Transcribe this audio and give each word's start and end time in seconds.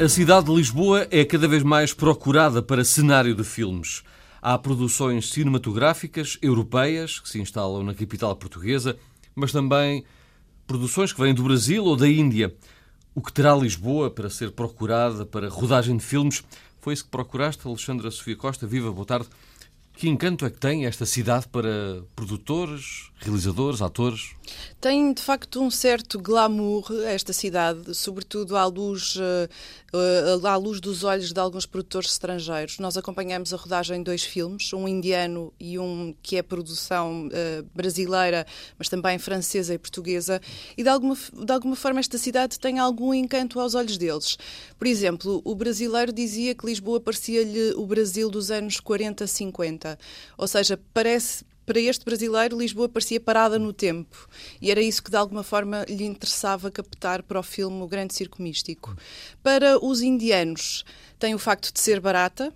A 0.00 0.08
cidade 0.08 0.46
de 0.46 0.54
Lisboa 0.54 1.08
é 1.10 1.24
cada 1.24 1.48
vez 1.48 1.64
mais 1.64 1.92
procurada 1.92 2.62
para 2.62 2.84
cenário 2.84 3.34
de 3.34 3.42
filmes. 3.42 4.04
Há 4.40 4.56
produções 4.56 5.28
cinematográficas 5.30 6.38
europeias 6.40 7.18
que 7.18 7.28
se 7.28 7.40
instalam 7.40 7.82
na 7.82 7.92
capital 7.92 8.36
portuguesa, 8.36 8.96
mas 9.34 9.50
também 9.50 10.04
produções 10.68 11.12
que 11.12 11.20
vêm 11.20 11.34
do 11.34 11.42
Brasil 11.42 11.84
ou 11.84 11.96
da 11.96 12.08
Índia. 12.08 12.54
O 13.12 13.20
que 13.20 13.32
terá 13.32 13.56
Lisboa 13.56 14.08
para 14.08 14.30
ser 14.30 14.52
procurada 14.52 15.26
para 15.26 15.48
rodagem 15.48 15.96
de 15.96 16.04
filmes? 16.04 16.44
Foi 16.80 16.94
isso 16.94 17.02
que 17.04 17.10
procuraste, 17.10 17.66
Alexandra 17.66 18.08
Sofia 18.12 18.36
Costa. 18.36 18.68
Viva, 18.68 18.92
boa 18.92 19.04
tarde. 19.04 19.26
Que 19.98 20.08
encanto 20.08 20.46
é 20.46 20.50
que 20.50 20.60
tem 20.60 20.86
esta 20.86 21.04
cidade 21.04 21.48
para 21.48 22.04
produtores, 22.14 23.10
realizadores, 23.18 23.82
atores? 23.82 24.30
Tem, 24.80 25.12
de 25.12 25.20
facto, 25.20 25.60
um 25.60 25.72
certo 25.72 26.20
glamour 26.20 26.86
esta 27.04 27.32
cidade, 27.32 27.92
sobretudo 27.96 28.56
à 28.56 28.64
luz, 28.64 29.16
uh, 29.16 30.46
à 30.46 30.54
luz 30.54 30.80
dos 30.80 31.02
olhos 31.02 31.32
de 31.32 31.40
alguns 31.40 31.66
produtores 31.66 32.12
estrangeiros. 32.12 32.78
Nós 32.78 32.96
acompanhamos 32.96 33.52
a 33.52 33.56
rodagem 33.56 33.98
de 33.98 34.04
dois 34.04 34.22
filmes, 34.22 34.72
um 34.72 34.86
indiano 34.86 35.52
e 35.58 35.80
um 35.80 36.14
que 36.22 36.36
é 36.36 36.42
produção 36.42 37.26
uh, 37.26 37.68
brasileira, 37.74 38.46
mas 38.78 38.88
também 38.88 39.18
francesa 39.18 39.74
e 39.74 39.78
portuguesa, 39.78 40.40
e 40.76 40.82
de 40.84 40.88
alguma, 40.88 41.16
de 41.16 41.52
alguma 41.52 41.74
forma 41.74 41.98
esta 41.98 42.18
cidade 42.18 42.60
tem 42.60 42.78
algum 42.78 43.12
encanto 43.12 43.58
aos 43.58 43.74
olhos 43.74 43.98
deles. 43.98 44.38
Por 44.78 44.86
exemplo, 44.86 45.42
o 45.44 45.56
brasileiro 45.56 46.12
dizia 46.12 46.54
que 46.54 46.64
Lisboa 46.64 47.00
parecia-lhe 47.00 47.72
o 47.72 47.84
Brasil 47.84 48.30
dos 48.30 48.52
anos 48.52 48.78
40, 48.78 49.26
50. 49.26 49.87
Ou 50.36 50.48
seja, 50.48 50.78
parece 50.92 51.44
para 51.68 51.80
este 51.80 52.02
brasileiro, 52.02 52.58
Lisboa 52.58 52.88
parecia 52.88 53.20
parada 53.20 53.58
no 53.58 53.74
tempo. 53.74 54.26
E 54.58 54.70
era 54.70 54.80
isso 54.80 55.02
que, 55.02 55.10
de 55.10 55.18
alguma 55.18 55.42
forma, 55.42 55.84
lhe 55.86 56.04
interessava 56.04 56.70
captar 56.70 57.22
para 57.22 57.38
o 57.38 57.42
filme 57.42 57.82
O 57.82 57.86
Grande 57.86 58.14
Circo 58.14 58.40
Místico. 58.42 58.96
Para 59.42 59.78
os 59.84 60.00
indianos, 60.00 60.82
tem 61.18 61.34
o 61.34 61.38
facto 61.38 61.70
de 61.70 61.78
ser 61.78 62.00
barata, 62.00 62.54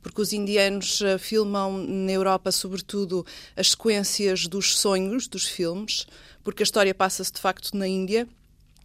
porque 0.00 0.20
os 0.20 0.32
indianos 0.32 1.02
uh, 1.02 1.18
filmam 1.18 1.76
na 1.76 2.12
Europa, 2.12 2.50
sobretudo, 2.50 3.26
as 3.54 3.72
sequências 3.72 4.46
dos 4.46 4.78
sonhos 4.78 5.28
dos 5.28 5.46
filmes, 5.46 6.06
porque 6.42 6.62
a 6.62 6.64
história 6.64 6.94
passa-se 6.94 7.32
de 7.32 7.40
facto 7.40 7.76
na 7.76 7.86
Índia. 7.86 8.26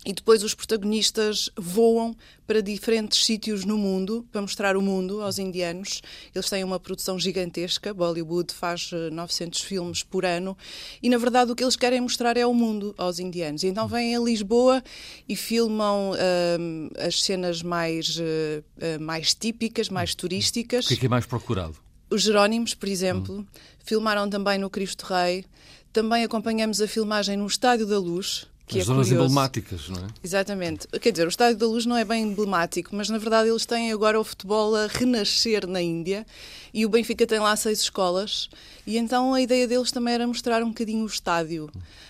E 0.09 0.13
depois 0.13 0.43
os 0.43 0.55
protagonistas 0.55 1.51
voam 1.55 2.15
para 2.47 2.63
diferentes 2.63 3.23
sítios 3.23 3.63
no 3.63 3.77
mundo 3.77 4.25
para 4.31 4.41
mostrar 4.41 4.75
o 4.75 4.81
mundo 4.81 5.21
aos 5.21 5.37
indianos. 5.37 6.01
Eles 6.33 6.49
têm 6.49 6.63
uma 6.63 6.79
produção 6.79 7.19
gigantesca. 7.19 7.93
Bollywood 7.93 8.51
faz 8.51 8.89
900 8.91 9.61
eh, 9.61 9.65
filmes 9.67 10.01
por 10.01 10.25
ano 10.25 10.57
e, 11.03 11.09
na 11.09 11.17
verdade, 11.19 11.51
o 11.51 11.55
que 11.55 11.63
eles 11.63 11.75
querem 11.75 12.01
mostrar 12.01 12.37
é 12.37 12.43
o 12.43 12.55
mundo 12.55 12.95
aos 12.97 13.19
indianos. 13.19 13.61
E 13.61 13.67
então 13.67 13.87
vêm 13.87 14.15
a 14.15 14.19
Lisboa 14.19 14.83
e 15.27 15.35
filmam 15.35 16.13
uh, 16.13 17.05
as 17.05 17.21
cenas 17.21 17.61
mais, 17.61 18.17
uh, 18.17 18.99
mais 18.99 19.35
típicas, 19.35 19.89
mais 19.89 20.15
turísticas. 20.15 20.85
O 20.85 20.87
que 20.87 20.95
é, 20.95 20.97
que 20.97 21.05
é 21.05 21.09
mais 21.09 21.27
procurado? 21.27 21.75
Os 22.09 22.23
Jerónimos, 22.23 22.73
por 22.73 22.89
exemplo, 22.89 23.41
hum. 23.41 23.45
filmaram 23.85 24.27
também 24.27 24.57
no 24.57 24.71
Cristo 24.71 25.05
Rei. 25.05 25.45
Também 25.93 26.23
acompanhamos 26.23 26.81
a 26.81 26.87
filmagem 26.87 27.37
no 27.37 27.45
Estádio 27.45 27.85
da 27.85 27.99
Luz 27.99 28.47
que 28.69 28.77
As 28.77 28.83
é 28.83 28.85
zonas 28.85 29.07
curioso. 29.07 29.25
emblemáticas, 29.25 29.89
não 29.89 30.05
é? 30.05 30.07
Exatamente. 30.23 30.87
Quer 31.01 31.11
dizer, 31.11 31.25
o 31.25 31.29
Estádio 31.29 31.57
da 31.57 31.65
Luz 31.65 31.87
não 31.87 31.97
é 31.97 32.05
bem 32.05 32.23
emblemático, 32.23 32.95
mas 32.95 33.09
na 33.09 33.17
verdade 33.17 33.49
eles 33.49 33.65
têm 33.65 33.91
agora 33.91 34.19
o 34.19 34.23
futebol 34.23 34.75
a 34.75 34.85
renascer 34.85 35.65
na 35.65 35.81
Índia 35.81 36.23
e 36.71 36.85
o 36.85 36.89
Benfica 36.89 37.25
tem 37.25 37.39
lá 37.39 37.55
seis 37.55 37.79
escolas 37.79 38.47
e 38.85 38.97
então 38.97 39.33
a 39.33 39.41
ideia 39.41 39.67
deles 39.67 39.91
também 39.91 40.13
era 40.13 40.27
mostrar 40.27 40.61
um 40.61 40.67
bocadinho 40.69 41.03
o 41.03 41.07
estádio. 41.07 41.65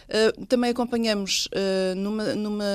Uh, 0.09 0.45
também 0.47 0.71
acompanhamos 0.71 1.47
uh, 1.47 1.95
numa, 1.95 2.35
numa 2.35 2.65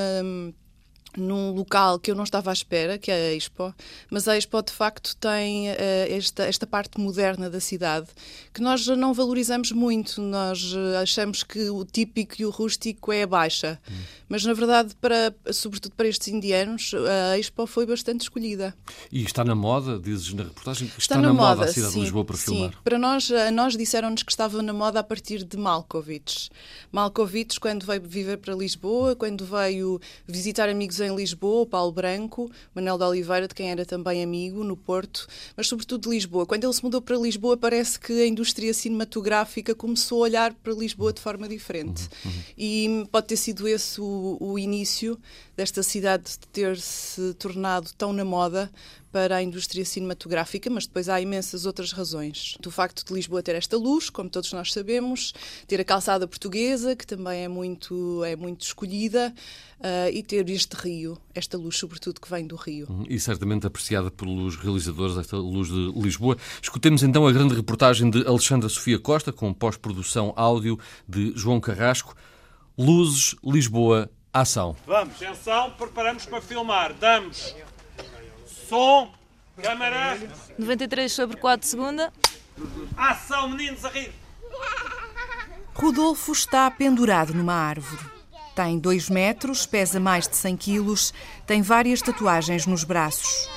num 1.17 1.53
local 1.53 1.99
que 1.99 2.11
eu 2.11 2.15
não 2.15 2.25
estava 2.25 2.51
à 2.51 2.53
espera, 2.53 2.99
que 2.99 3.11
é 3.11 3.31
a 3.31 3.35
Expo, 3.35 3.75
mas 4.11 4.27
a 4.29 4.37
Expo 4.37 4.63
de 4.63 4.73
facto 4.73 5.17
tem 5.17 5.71
uh, 5.71 5.75
esta, 6.09 6.45
esta 6.45 6.67
parte 6.67 7.01
moderna 7.01 7.49
da 7.49 7.61
cidade 7.61 8.07
que 8.53 8.61
nós 8.61 8.87
não 8.87 9.13
valorizamos 9.13 9.73
muito. 9.73 10.21
Nós 10.21 10.73
uh, 10.73 10.99
achamos 11.03 11.43
que 11.43 11.69
o 11.71 11.85
típico 11.85 12.35
e 12.39 12.45
o 12.45 12.51
rústico 12.51 13.13
é 13.13 13.23
a 13.23 13.27
baixa, 13.27 13.79
hum. 13.91 13.95
mas 14.29 14.45
na 14.45 14.53
verdade, 14.53 14.95
para, 15.01 15.35
sobretudo 15.53 15.95
para 15.95 16.09
estes 16.09 16.29
indianos, 16.29 16.93
a 17.33 17.39
Expo 17.39 17.67
foi 17.67 17.87
bastante 17.87 18.23
escolhida. 18.23 18.75
E 19.11 19.23
está 19.23 19.45
na 19.45 19.55
moda, 19.55 19.99
dizes 19.99 20.33
na 20.33 20.45
reportagem, 20.45 20.89
que 20.89 21.01
está, 21.01 21.17
está 21.17 21.23
na, 21.23 21.29
na, 21.29 21.35
moda, 21.35 21.65
a 21.65 21.69
cidade 21.69 21.93
sim, 21.93 21.99
de 21.99 22.05
Lisboa 22.05 22.25
para 22.25 22.37
sim. 22.37 22.45
filmar. 22.45 22.83
Para 22.83 22.99
nós, 22.99 23.31
a 23.31 23.51
nós 23.51 23.77
disseram-nos 23.77 24.23
que 24.23 24.31
estava 24.31 24.63
na 24.63 24.73
moda 24.73 25.01
a 25.01 25.03
partir 25.03 25.45
de 25.45 25.57
Malkovich. 25.57 26.51
Malkovich, 26.93 27.59
quando 27.59 27.85
veio 27.85 28.03
viver 28.03 28.39
para 28.39 28.55
Lisboa, 28.55 29.17
quando 29.17 29.45
veio 29.45 30.01
visitar 30.27 30.69
amigos 30.69 31.01
em 31.05 31.15
Lisboa, 31.15 31.67
Paulo 31.67 31.93
Branco, 31.93 32.51
Manuel 32.75 32.99
de 32.99 33.05
Oliveira, 33.05 33.49
de 33.49 33.55
quem 33.55 33.71
era 33.71 33.85
também 33.85 34.23
amigo, 34.23 34.65
no 34.65 34.77
Porto, 34.77 35.27
mas 35.57 35.67
sobretudo 35.67 36.03
de 36.03 36.11
Lisboa. 36.11 36.47
Quando 36.47 36.65
ele 36.65 36.73
se 36.73 36.83
mudou 36.83 37.01
para 37.01 37.17
Lisboa, 37.17 37.57
parece 37.57 37.99
que 37.99 38.13
a 38.13 38.27
indústria 38.27 38.73
cinematográfica 38.73 39.75
começou 39.75 40.19
a 40.19 40.23
olhar 40.23 40.55
para 40.55 40.73
Lisboa 40.73 41.13
de 41.13 41.21
forma 41.21 41.49
diferente. 41.49 42.09
Uhum, 42.25 42.31
uhum. 42.31 42.43
E 42.57 43.09
pode 43.11 43.27
ter 43.27 43.37
sido 43.37 43.69
esse 43.69 44.01
o, 44.01 44.37
o 44.41 44.59
início 44.59 45.19
desta 45.57 45.83
cidade 45.83 46.25
de 46.25 46.49
ter 46.49 46.79
se 46.79 47.35
tornado 47.35 47.91
tão 47.97 48.13
na 48.13 48.25
moda 48.25 48.71
para 49.15 49.37
a 49.37 49.43
indústria 49.45 49.85
cinematográfica, 49.85 50.69
mas 50.69 50.89
depois 50.89 51.09
há 51.09 51.21
imensas 51.21 51.67
outras 51.67 51.93
razões. 51.93 52.57
Do 52.59 52.69
facto 52.69 53.07
de 53.07 53.15
Lisboa 53.15 53.45
ter 53.45 53.55
esta 53.55 53.77
luz, 53.77 54.11
como 54.11 54.29
todos 54.29 54.53
nós 54.53 54.73
sabemos, 54.73 55.33
ter 55.69 55.81
a 55.81 55.85
calçada 55.85 56.27
portuguesa, 56.27 56.97
que 56.97 57.07
também 57.07 57.45
é 57.45 57.47
muito, 57.47 58.25
é 58.25 58.35
muito 58.35 58.63
escolhida, 58.63 59.33
uh, 59.79 60.11
e 60.13 60.21
ter 60.21 60.51
este 60.51 60.75
rio, 60.75 61.17
esta 61.33 61.57
luz, 61.57 61.79
sobretudo, 61.79 62.21
que 62.21 62.29
vem 62.29 62.45
do 62.45 62.57
rio. 62.57 62.89
Uhum, 62.91 63.05
e 63.09 63.21
certamente 63.21 63.65
apreciada 63.65 64.11
pelos 64.11 64.57
realizadores 64.57 65.15
desta 65.15 65.37
luz 65.37 65.69
de 65.69 65.93
Lisboa. 65.93 66.37
Escutemos 66.61 67.05
então 67.05 67.25
a 67.25 67.31
grande 67.31 67.55
reportagem 67.55 68.11
de 68.11 68.27
Alexandra 68.27 68.69
Sofia 68.69 68.99
Costa, 68.99 69.33
com 69.33 69.55
pós-produção 69.55 70.33
áudio 70.35 70.77
de 71.09 71.33
João 71.37 71.61
Carrasco. 71.61 72.17
Luzes, 72.77 73.37
Lisboa, 73.45 74.11
ação. 74.33 74.75
Vamos. 74.85 75.23
Atenção, 75.23 75.71
preparamos 75.71 76.27
para 76.27 76.41
filmar. 76.41 76.93
Damos 76.95 77.55
Som, 78.69 79.11
câmara. 79.61 80.19
93 80.59 81.13
sobre 81.13 81.37
4 81.37 81.67
segunda. 81.67 82.13
Ação, 82.97 83.49
meninos, 83.49 83.85
a 83.85 83.89
rir. 83.89 84.13
Rodolfo 85.75 86.33
está 86.33 86.71
pendurado 86.71 87.35
numa 87.35 87.55
árvore. 87.55 88.03
Tem 88.55 88.79
2 88.79 89.11
metros, 89.11 89.67
pesa 89.67 89.99
mais 89.99 90.29
de 90.29 90.37
100 90.37 90.57
quilos, 90.57 91.13
tem 91.45 91.61
várias 91.61 92.01
tatuagens 92.01 92.67
nos 92.67 92.85
braços. 92.85 93.49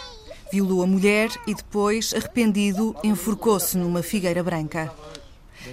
Violou 0.51 0.81
a 0.81 0.87
mulher 0.87 1.29
e 1.45 1.53
depois, 1.53 2.13
arrependido, 2.13 2.95
enforcou-se 3.03 3.77
numa 3.77 4.01
figueira 4.01 4.41
branca. 4.43 4.91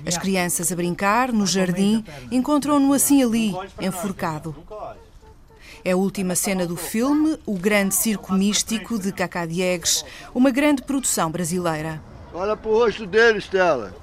As 0.07 0.19
crianças 0.19 0.71
a 0.71 0.77
brincar, 0.77 1.33
no 1.33 1.47
jardim, 1.47 2.05
encontram-no 2.31 2.93
assim 2.93 3.23
ali, 3.23 3.55
enforcado. 3.81 4.55
É 5.85 5.91
a 5.91 5.97
última 5.97 6.35
cena 6.35 6.67
do 6.67 6.77
filme, 6.77 7.39
O 7.45 7.59
Grande 7.59 7.95
Circo 7.95 8.33
Místico 8.33 8.99
de 8.99 9.13
Cacá 9.13 9.45
Diegues, 9.45 10.03
uma 10.35 10.51
grande 10.51 10.81
produção 10.81 11.31
brasileira. 11.31 12.01
Olha 12.33 12.57
para 12.57 12.71
o 12.71 12.75
rosto 12.75 13.07
dele, 13.07 13.37
Estela. 13.37 13.95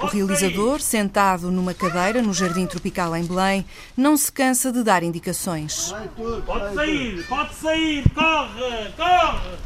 O 0.00 0.06
realizador, 0.06 0.80
sentado 0.80 1.50
numa 1.50 1.74
cadeira 1.74 2.22
no 2.22 2.32
Jardim 2.32 2.66
Tropical 2.66 3.16
em 3.16 3.24
Belém, 3.24 3.66
não 3.96 4.16
se 4.16 4.30
cansa 4.30 4.70
de 4.70 4.84
dar 4.84 5.02
indicações. 5.02 5.92
Pode 6.46 6.74
sair, 6.74 7.26
pode 7.26 7.54
sair, 7.56 8.04
corre, 8.14 8.92
corre! 8.96 9.58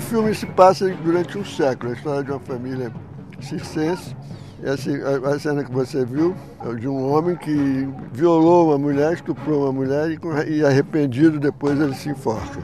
O 0.00 0.02
filme 0.02 0.34
se 0.34 0.46
passa 0.46 0.88
durante 1.04 1.36
um 1.36 1.44
século, 1.44 1.92
a 1.92 1.94
história 1.94 2.24
de 2.24 2.30
uma 2.30 2.40
família 2.40 2.90
circense. 3.38 4.16
Essa, 4.62 4.90
a, 4.90 5.34
a 5.34 5.38
cena 5.38 5.62
que 5.62 5.70
você 5.70 6.06
viu 6.06 6.34
é 6.64 6.74
de 6.74 6.88
um 6.88 7.12
homem 7.12 7.36
que 7.36 7.86
violou 8.10 8.68
uma 8.68 8.78
mulher, 8.78 9.12
estuprou 9.12 9.64
uma 9.64 9.72
mulher 9.72 10.10
e, 10.10 10.52
e 10.52 10.64
arrependido 10.64 11.38
depois 11.38 11.78
ele 11.78 11.94
se 11.94 12.08
enforca. 12.08 12.60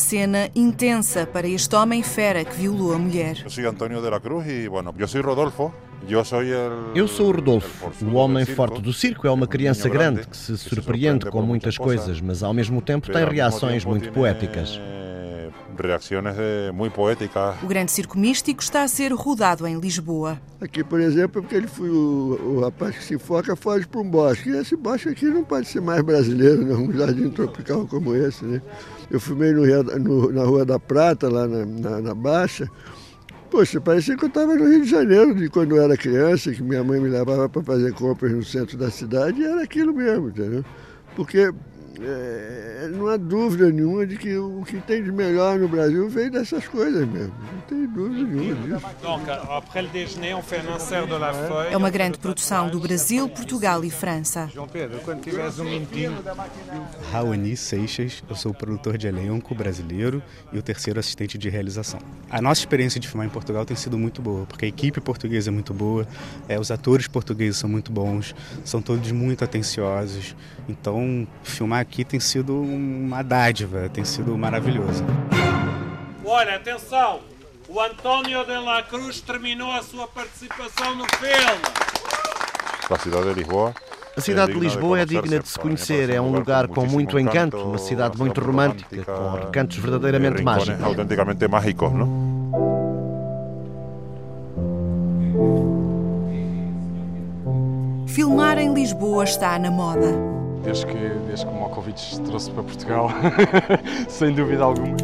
Cena 0.00 0.48
intensa 0.56 1.26
para 1.26 1.46
este 1.46 1.76
homem 1.76 2.02
fera 2.02 2.44
que 2.44 2.56
violou 2.56 2.94
a 2.94 2.98
mulher. 2.98 3.42
Eu 3.44 3.50
sou 3.50 3.64
António 3.68 4.00
de 4.00 4.10
la 4.10 4.18
Cruz 4.18 4.46
e, 4.48 4.68
bueno, 4.68 4.94
eu 4.98 5.06
sou 5.06 5.20
Rodolfo. 5.20 5.72
Eu 6.94 7.06
sou 7.06 7.28
o 7.28 7.32
Rodolfo. 7.32 7.92
O 8.02 8.14
homem 8.14 8.46
forte 8.46 8.80
do 8.80 8.92
circo 8.92 9.26
é 9.26 9.30
uma 9.30 9.46
criança 9.46 9.88
grande 9.88 10.26
que 10.26 10.36
se 10.36 10.56
surpreende 10.56 11.26
com 11.26 11.42
muitas 11.42 11.76
coisas, 11.76 12.20
mas 12.20 12.42
ao 12.42 12.54
mesmo 12.54 12.80
tempo 12.80 13.12
tem 13.12 13.24
reações 13.24 13.84
muito 13.84 14.10
poéticas. 14.10 14.80
Reacciones 15.80 16.34
muy 16.72 16.90
poéticas. 16.90 17.56
O 17.62 17.66
grande 17.66 17.92
circo 17.92 18.18
místico 18.18 18.62
está 18.62 18.82
a 18.82 18.88
ser 18.88 19.12
rodado 19.12 19.66
em 19.66 19.78
Lisboa. 19.78 20.40
Aqui, 20.60 20.84
por 20.84 21.00
exemplo, 21.00 21.42
porque 21.42 21.54
ele 21.54 21.66
foi 21.66 21.90
o, 21.90 22.56
o 22.56 22.60
rapaz 22.60 22.96
que 22.96 23.04
se 23.04 23.18
foca 23.18 23.56
foge 23.56 23.86
para 23.86 24.00
um 24.00 24.10
bosque. 24.10 24.50
E 24.50 24.56
esse 24.56 24.76
bosque 24.76 25.08
aqui 25.08 25.26
não 25.26 25.44
pode 25.44 25.68
ser 25.68 25.80
mais 25.80 26.02
brasileiro, 26.02 26.64
não, 26.64 26.84
um 26.84 26.92
jardim 26.92 27.30
tropical 27.30 27.86
como 27.86 28.14
esse, 28.14 28.44
né? 28.44 28.60
Eu 29.10 29.18
filmei 29.18 29.52
no, 29.52 29.64
no, 29.98 30.32
na 30.32 30.44
Rua 30.44 30.64
da 30.64 30.78
Prata, 30.78 31.28
lá 31.28 31.46
na, 31.46 31.64
na, 31.64 32.00
na 32.00 32.14
Baixa. 32.14 32.68
Poxa, 33.50 33.80
parecia 33.80 34.16
que 34.16 34.24
eu 34.24 34.28
estava 34.28 34.54
no 34.54 34.68
Rio 34.68 34.82
de 34.82 34.88
Janeiro, 34.88 35.34
de 35.34 35.48
quando 35.48 35.74
eu 35.74 35.82
era 35.82 35.96
criança, 35.96 36.52
que 36.52 36.62
minha 36.62 36.84
mãe 36.84 37.00
me 37.00 37.08
levava 37.08 37.48
para 37.48 37.62
fazer 37.62 37.92
compras 37.94 38.30
no 38.30 38.44
centro 38.44 38.78
da 38.78 38.90
cidade, 38.90 39.40
e 39.40 39.44
era 39.44 39.64
aquilo 39.64 39.92
mesmo, 39.92 40.28
entendeu? 40.28 40.64
Porque 41.16 41.52
é, 41.98 42.88
não 42.92 43.08
há 43.08 43.16
dúvida 43.16 43.70
nenhuma 43.70 44.06
de 44.06 44.16
que 44.16 44.36
o 44.36 44.62
que 44.62 44.78
tem 44.80 45.02
de 45.02 45.10
melhor 45.10 45.58
no 45.58 45.68
Brasil 45.68 46.08
veio 46.08 46.30
dessas 46.30 46.66
coisas 46.68 47.06
mesmo. 47.06 47.34
Não 47.52 47.60
tem 47.62 47.86
dúvida 47.86 48.22
nenhuma 48.22 48.78
disso. 48.78 48.86
É 51.70 51.76
uma 51.76 51.90
grande 51.90 52.18
produção 52.18 52.68
do 52.68 52.78
Brasil, 52.78 53.28
Portugal 53.28 53.84
e 53.84 53.90
França. 53.90 54.48
João 54.52 54.68
Pedro, 54.68 55.00
quando 55.00 55.20
tiveres 55.20 55.58
um 55.58 55.64
minutinho. 55.64 56.16
Raoni 57.10 57.56
Seixas, 57.56 58.22
eu 58.28 58.36
sou 58.36 58.52
o 58.52 58.54
produtor 58.54 58.96
de 58.96 59.08
elenco 59.08 59.54
brasileiro 59.54 60.22
e 60.52 60.58
o 60.58 60.62
terceiro 60.62 61.00
assistente 61.00 61.36
de 61.36 61.48
realização. 61.48 62.00
A 62.30 62.40
nossa 62.40 62.60
experiência 62.60 63.00
de 63.00 63.08
filmar 63.08 63.26
em 63.26 63.30
Portugal 63.30 63.64
tem 63.64 63.76
sido 63.76 63.98
muito 63.98 64.22
boa, 64.22 64.46
porque 64.46 64.64
a 64.64 64.68
equipe 64.68 65.00
portuguesa 65.00 65.50
é 65.50 65.52
muito 65.52 65.74
boa, 65.74 66.06
é, 66.48 66.58
os 66.58 66.70
atores 66.70 67.08
portugueses 67.08 67.56
são 67.56 67.68
muito 67.68 67.90
bons, 67.90 68.34
são 68.64 68.80
todos 68.80 69.10
muito 69.10 69.44
atenciosos. 69.44 70.36
Então, 70.68 71.26
filmar 71.42 71.79
aqui 71.80 72.04
tem 72.04 72.20
sido 72.20 72.60
uma 72.60 73.22
dádiva, 73.22 73.88
tem 73.88 74.04
sido 74.04 74.36
maravilhoso. 74.36 75.04
Olha, 76.24 76.56
atenção! 76.56 77.20
O 77.68 77.80
António 77.80 78.44
de 78.44 78.56
la 78.58 78.82
Cruz 78.82 79.20
terminou 79.20 79.72
a 79.72 79.82
sua 79.82 80.06
participação 80.06 80.94
no 80.96 81.06
filme. 81.16 81.62
A 82.90 82.98
cidade 82.98 83.28
de 83.28 83.34
Lisboa 83.34 83.74
a 84.16 84.20
cidade 84.20 84.52
de 84.52 84.58
Lisboa 84.58 85.00
é 85.00 85.06
digna 85.06 85.38
de 85.38 85.48
se 85.48 85.58
conhecer, 85.58 86.10
é 86.10 86.20
um 86.20 86.32
lugar 86.32 86.66
com 86.66 86.84
muito 86.84 87.18
encanto, 87.18 87.56
uma 87.56 87.78
cidade 87.78 88.18
muito 88.18 88.40
romântica, 88.40 89.04
com 89.04 89.30
recantos 89.36 89.76
verdadeiramente 89.78 90.42
mágicos. 90.42 90.82
Autenticamente 90.82 91.48
mágicos, 91.48 91.92
não? 91.92 92.30
Filmar 98.08 98.58
em 98.58 98.74
Lisboa 98.74 99.22
está 99.22 99.56
na 99.58 99.70
moda 99.70 100.39
desde 100.62 100.86
que, 100.86 101.08
desde 101.26 101.46
que 101.46 101.52
o 101.52 101.54
Mokovic 101.54 102.00
se 102.00 102.20
trouxe 102.22 102.50
para 102.50 102.62
Portugal, 102.62 103.10
sem 104.08 104.34
dúvida 104.34 104.64
alguma. 104.64 104.96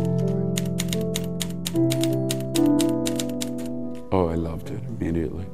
Oh, 4.11 4.31
I 4.31 4.37
loved 4.37 4.71
it 4.73 4.83
immediately. 4.89 5.47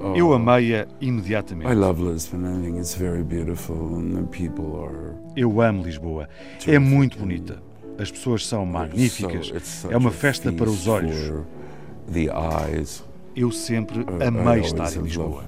Oh, 0.00 0.14
Eu 0.14 0.32
amei-a 0.34 0.86
imediatamente. 1.00 1.70
I 1.70 1.74
love 1.74 2.00
Lisbon. 2.02 2.44
I 2.44 2.62
think 2.62 2.78
it's 2.78 2.94
very 2.94 3.22
beautiful 3.22 3.96
and 3.96 4.14
the 4.14 4.22
people 4.24 4.78
are. 4.84 5.14
Eu 5.34 5.60
amo 5.60 5.82
Lisboa. 5.82 6.28
É 6.66 6.78
muito 6.78 7.18
bonita. 7.18 7.62
As 7.98 8.10
pessoas 8.10 8.46
são 8.46 8.66
magníficas. 8.66 9.52
É 9.90 9.96
uma 9.96 10.10
festa 10.10 10.52
para 10.52 10.68
os 10.68 10.86
olhos. 10.86 11.16
Eu 13.34 13.50
sempre 13.50 14.04
amei 14.24 14.60
estar 14.60 14.92
em 14.94 15.02
Lisboa. 15.02 15.44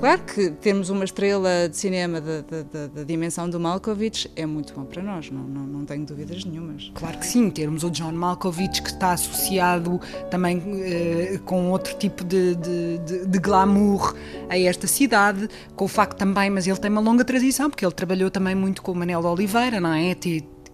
Claro 0.00 0.22
que 0.22 0.50
termos 0.52 0.88
uma 0.88 1.04
estrela 1.04 1.68
de 1.68 1.76
cinema 1.76 2.22
da 2.22 3.04
dimensão 3.04 3.50
do 3.50 3.60
Malkovich 3.60 4.30
é 4.34 4.46
muito 4.46 4.72
bom 4.72 4.86
para 4.86 5.02
nós, 5.02 5.30
não, 5.30 5.42
não, 5.42 5.66
não, 5.66 5.84
tenho 5.84 6.06
dúvidas 6.06 6.42
nenhumas. 6.42 6.90
Claro 6.94 7.18
que 7.18 7.26
sim, 7.26 7.50
termos 7.50 7.84
o 7.84 7.90
John 7.90 8.12
Malkovich 8.12 8.80
que 8.80 8.88
está 8.88 9.12
associado 9.12 10.00
também 10.30 10.62
eh, 10.82 11.38
com 11.44 11.70
outro 11.70 11.94
tipo 11.98 12.24
de, 12.24 12.54
de, 12.54 12.98
de, 13.00 13.26
de, 13.26 13.38
glamour 13.38 14.16
a 14.48 14.58
esta 14.58 14.86
cidade, 14.86 15.46
com 15.76 15.84
o 15.84 15.88
facto 15.88 16.16
também, 16.16 16.48
mas 16.48 16.66
ele 16.66 16.78
tem 16.78 16.90
uma 16.90 17.02
longa 17.02 17.22
tradição, 17.22 17.68
porque 17.68 17.84
ele 17.84 17.92
trabalhou 17.92 18.30
também 18.30 18.54
muito 18.54 18.80
com 18.80 18.92
o 18.92 18.94
Manel 18.94 19.22
Oliveira, 19.22 19.82
não 19.82 19.92
é? 19.92 20.16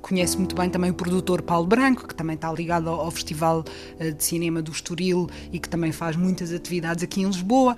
conhece 0.00 0.38
muito 0.38 0.54
bem 0.54 0.70
também 0.70 0.92
o 0.92 0.94
produtor 0.94 1.42
Paulo 1.42 1.66
Branco, 1.66 2.06
que 2.06 2.14
também 2.14 2.36
está 2.36 2.52
ligado 2.52 2.88
ao, 2.88 3.10
Festival 3.10 3.64
eh, 3.98 4.12
de 4.12 4.22
Cinema 4.22 4.62
do 4.62 4.70
Estoril 4.70 5.28
e 5.52 5.58
que 5.58 5.68
também 5.68 5.90
faz 5.90 6.14
muitas 6.14 6.52
atividades 6.52 7.02
aqui 7.02 7.22
em 7.22 7.26
Lisboa. 7.26 7.76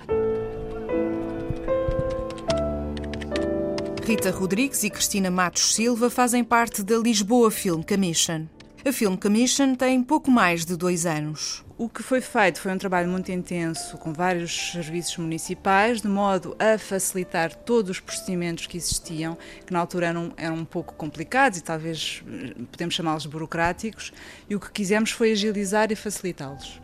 Rita 4.09 4.31
Rodrigues 4.31 4.83
e 4.83 4.89
Cristina 4.89 5.29
Matos 5.29 5.75
Silva 5.75 6.09
fazem 6.09 6.43
parte 6.43 6.81
da 6.81 6.97
Lisboa 6.97 7.51
Film 7.51 7.83
Commission. 7.83 8.47
A 8.83 8.91
Film 8.91 9.15
Commission 9.15 9.75
tem 9.75 10.01
pouco 10.01 10.31
mais 10.31 10.65
de 10.65 10.75
dois 10.75 11.05
anos. 11.05 11.63
O 11.77 11.87
que 11.87 12.01
foi 12.01 12.19
feito 12.19 12.59
foi 12.59 12.73
um 12.73 12.77
trabalho 12.79 13.07
muito 13.07 13.31
intenso 13.31 13.99
com 13.99 14.11
vários 14.11 14.71
serviços 14.71 15.15
municipais, 15.17 16.01
de 16.01 16.07
modo 16.07 16.57
a 16.57 16.79
facilitar 16.79 17.53
todos 17.53 17.91
os 17.91 17.99
procedimentos 17.99 18.65
que 18.65 18.77
existiam, 18.77 19.37
que 19.63 19.71
na 19.71 19.77
altura 19.77 20.07
eram, 20.07 20.33
eram 20.37 20.55
um 20.55 20.65
pouco 20.65 20.95
complicados 20.95 21.59
e 21.59 21.63
talvez 21.63 22.23
eh, 22.27 22.55
podemos 22.71 22.95
chamá-los 22.95 23.27
burocráticos, 23.27 24.11
e 24.49 24.55
o 24.55 24.59
que 24.59 24.71
quisemos 24.71 25.11
foi 25.11 25.33
agilizar 25.33 25.91
e 25.91 25.95
facilitá-los. 25.95 26.81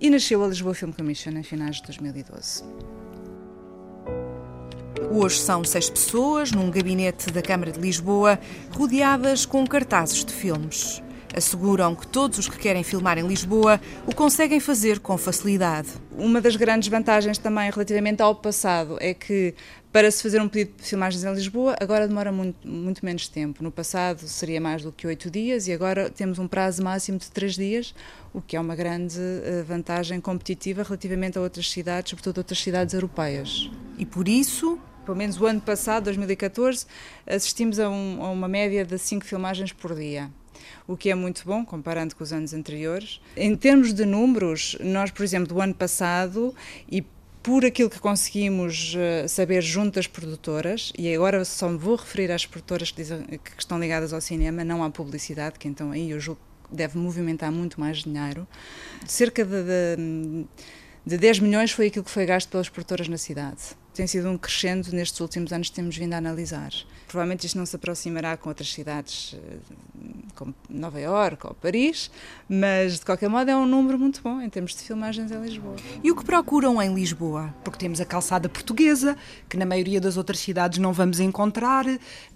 E 0.00 0.10
nasceu 0.10 0.42
a 0.42 0.48
Lisboa 0.48 0.74
Film 0.74 0.90
Commission 0.90 1.38
em 1.38 1.44
finais 1.44 1.76
de 1.76 1.84
2012. 1.84 2.64
Hoje 5.10 5.38
são 5.38 5.64
seis 5.64 5.90
pessoas 5.90 6.52
num 6.52 6.70
gabinete 6.70 7.30
da 7.30 7.42
Câmara 7.42 7.72
de 7.72 7.80
Lisboa, 7.80 8.38
rodeadas 8.70 9.44
com 9.44 9.66
cartazes 9.66 10.24
de 10.24 10.32
filmes. 10.32 11.02
Asseguram 11.34 11.94
que 11.94 12.06
todos 12.06 12.38
os 12.38 12.48
que 12.48 12.58
querem 12.58 12.82
filmar 12.82 13.16
em 13.18 13.26
Lisboa 13.26 13.80
o 14.06 14.14
conseguem 14.14 14.60
fazer 14.60 15.00
com 15.00 15.16
facilidade. 15.16 15.88
Uma 16.16 16.40
das 16.40 16.56
grandes 16.56 16.88
vantagens 16.88 17.38
também 17.38 17.70
relativamente 17.70 18.22
ao 18.22 18.34
passado 18.34 18.98
é 19.00 19.14
que 19.14 19.54
para 19.90 20.10
se 20.10 20.22
fazer 20.22 20.40
um 20.40 20.48
pedido 20.48 20.76
de 20.78 20.88
filmagens 20.88 21.24
em 21.24 21.32
Lisboa, 21.34 21.76
agora 21.80 22.06
demora 22.06 22.32
muito, 22.32 22.66
muito 22.66 23.04
menos 23.04 23.28
tempo. 23.28 23.62
No 23.62 23.70
passado 23.70 24.20
seria 24.20 24.60
mais 24.60 24.82
do 24.82 24.92
que 24.92 25.06
oito 25.06 25.30
dias 25.30 25.68
e 25.68 25.72
agora 25.72 26.10
temos 26.10 26.38
um 26.38 26.48
prazo 26.48 26.82
máximo 26.82 27.18
de 27.18 27.30
três 27.30 27.54
dias, 27.54 27.94
o 28.32 28.40
que 28.40 28.56
é 28.56 28.60
uma 28.60 28.74
grande 28.74 29.18
eh, 29.18 29.62
vantagem 29.66 30.20
competitiva 30.20 30.82
relativamente 30.82 31.36
a 31.36 31.40
outras 31.40 31.70
cidades, 31.70 32.10
sobretudo 32.10 32.38
outras 32.38 32.58
cidades 32.58 32.94
europeias. 32.94 33.70
E 33.98 34.06
por 34.06 34.28
isso, 34.28 34.78
pelo 35.04 35.16
menos 35.16 35.40
o 35.40 35.46
ano 35.46 35.60
passado, 35.60 36.04
2014, 36.04 36.86
assistimos 37.26 37.78
a, 37.78 37.88
um, 37.88 38.22
a 38.22 38.30
uma 38.30 38.48
média 38.48 38.84
de 38.84 38.98
5 38.98 39.24
filmagens 39.24 39.72
por 39.72 39.94
dia 39.94 40.30
o 40.86 40.96
que 40.96 41.10
é 41.10 41.14
muito 41.14 41.44
bom 41.44 41.64
comparando 41.64 42.14
com 42.14 42.22
os 42.24 42.32
anos 42.32 42.52
anteriores. 42.52 43.20
Em 43.36 43.56
termos 43.56 43.92
de 43.92 44.04
números, 44.04 44.76
nós, 44.80 45.10
por 45.10 45.22
exemplo, 45.22 45.48
do 45.48 45.60
ano 45.60 45.74
passado 45.74 46.54
e 46.90 47.04
por 47.42 47.64
aquilo 47.64 47.90
que 47.90 47.98
conseguimos 47.98 48.94
uh, 48.94 49.28
saber 49.28 49.62
junto 49.62 49.96
das 49.96 50.06
produtoras, 50.06 50.92
e 50.96 51.12
agora 51.12 51.44
só 51.44 51.68
me 51.68 51.76
vou 51.76 51.96
referir 51.96 52.30
às 52.30 52.46
produtoras 52.46 52.92
que, 52.92 53.02
dizem, 53.02 53.22
que 53.22 53.52
estão 53.58 53.80
ligadas 53.80 54.12
ao 54.12 54.20
cinema, 54.20 54.64
não 54.64 54.84
à 54.84 54.90
publicidade, 54.90 55.58
que 55.58 55.66
então 55.66 55.90
aí 55.90 56.10
eu 56.10 56.20
julgo 56.20 56.40
que 56.68 56.76
deve 56.76 56.96
movimentar 56.96 57.50
muito 57.50 57.80
mais 57.80 57.98
dinheiro, 57.98 58.46
cerca 59.06 59.44
de, 59.44 59.64
de, 59.64 60.46
de 61.04 61.18
10 61.18 61.40
milhões 61.40 61.72
foi 61.72 61.88
aquilo 61.88 62.04
que 62.04 62.10
foi 62.10 62.24
gasto 62.24 62.48
pelas 62.48 62.68
produtoras 62.68 63.08
na 63.08 63.18
cidade 63.18 63.81
tem 63.94 64.06
sido 64.06 64.28
um 64.28 64.38
crescendo 64.38 64.90
nestes 64.92 65.20
últimos 65.20 65.52
anos 65.52 65.68
que 65.68 65.76
temos 65.76 65.96
vindo 65.96 66.14
a 66.14 66.18
analisar. 66.18 66.72
Provavelmente 67.06 67.46
isto 67.46 67.58
não 67.58 67.66
se 67.66 67.76
aproximará 67.76 68.36
com 68.36 68.48
outras 68.48 68.72
cidades 68.72 69.36
eh, 69.36 69.56
como 70.34 70.54
Nova 70.68 70.98
Iorque 70.98 71.46
ou 71.46 71.54
Paris, 71.54 72.10
mas 72.48 72.98
de 72.98 73.04
qualquer 73.04 73.28
modo 73.28 73.50
é 73.50 73.56
um 73.56 73.66
número 73.66 73.98
muito 73.98 74.22
bom 74.22 74.40
em 74.40 74.48
termos 74.48 74.74
de 74.74 74.82
filmagens 74.82 75.30
em 75.30 75.40
Lisboa. 75.40 75.76
E 76.02 76.10
o 76.10 76.16
que 76.16 76.24
procuram 76.24 76.80
em 76.80 76.94
Lisboa? 76.94 77.54
Porque 77.62 77.78
temos 77.78 78.00
a 78.00 78.04
calçada 78.06 78.48
portuguesa, 78.48 79.16
que 79.48 79.56
na 79.58 79.66
maioria 79.66 80.00
das 80.00 80.16
outras 80.16 80.40
cidades 80.40 80.78
não 80.78 80.92
vamos 80.92 81.20
encontrar, 81.20 81.84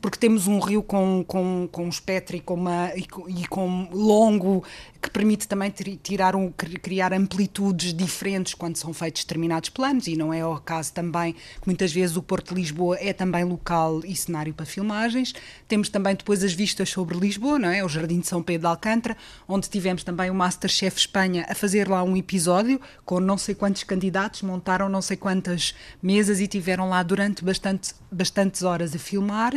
porque 0.00 0.18
temos 0.18 0.46
um 0.46 0.58
rio 0.58 0.82
com, 0.82 1.24
com, 1.26 1.68
com 1.72 1.86
um 1.86 1.88
espectro 1.88 2.36
e 2.36 2.40
com, 2.40 2.54
uma, 2.54 2.94
e 2.94 3.06
com, 3.06 3.28
e 3.28 3.46
com 3.46 3.88
longo 3.90 4.62
que 5.00 5.10
permite 5.10 5.48
também 5.48 5.72
tirar 6.02 6.36
um, 6.36 6.50
criar 6.50 7.12
amplitudes 7.12 7.94
diferentes 7.94 8.54
quando 8.54 8.76
são 8.76 8.92
feitos 8.92 9.24
determinados 9.24 9.70
planos, 9.70 10.06
e 10.06 10.16
não 10.16 10.32
é 10.32 10.44
o 10.44 10.58
caso 10.58 10.92
também 10.92 11.34
que 11.60 11.66
muitas 11.66 11.92
vezes 11.92 12.16
o 12.16 12.22
Porto 12.22 12.54
de 12.54 12.60
Lisboa 12.60 12.96
é 13.00 13.12
também 13.12 13.44
local 13.44 14.00
e 14.04 14.14
cenário 14.14 14.54
para 14.54 14.66
filmagens. 14.66 15.34
Temos 15.68 15.88
também 15.88 16.14
depois 16.14 16.42
as 16.42 16.52
vistas 16.52 16.88
sobre 16.88 17.18
Lisboa, 17.18 17.58
não 17.58 17.68
é? 17.68 17.84
O 17.84 17.88
Jardim 17.88 18.20
de 18.20 18.26
São 18.26 18.42
Pedro 18.42 18.62
de 18.62 18.66
Alcântara, 18.66 19.16
onde 19.46 19.68
tivemos 19.68 20.02
também 20.04 20.30
o 20.30 20.34
Masterchef 20.34 20.98
Espanha 20.98 21.46
a 21.48 21.54
fazer 21.54 21.88
lá 21.88 22.02
um 22.02 22.16
episódio 22.16 22.80
com 23.04 23.20
não 23.20 23.38
sei 23.38 23.54
quantos 23.54 23.84
candidatos, 23.84 24.42
montaram 24.42 24.88
não 24.88 25.02
sei 25.02 25.16
quantas 25.16 25.74
mesas 26.02 26.40
e 26.40 26.46
tiveram 26.46 26.88
lá 26.88 27.02
durante 27.02 27.44
bastante, 27.44 27.94
bastantes 28.10 28.62
horas 28.62 28.94
a 28.94 28.98
filmar. 28.98 29.52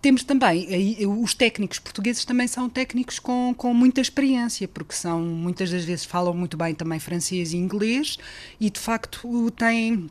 Temos 0.00 0.22
também, 0.22 0.68
os 1.06 1.32
técnicos 1.32 1.78
portugueses 1.78 2.26
também 2.26 2.46
são 2.46 2.68
técnicos 2.68 3.18
com, 3.18 3.54
com 3.56 3.72
muita 3.72 4.02
experiência, 4.02 4.68
porque 4.68 4.94
são, 4.94 5.20
muitas 5.20 5.70
das 5.70 5.84
vezes 5.84 6.04
falam 6.04 6.34
muito 6.34 6.58
bem 6.58 6.74
também 6.74 6.98
francês 6.98 7.54
e 7.54 7.56
inglês 7.56 8.18
e 8.60 8.68
de 8.68 8.78
facto 8.78 9.50
têm 9.52 10.10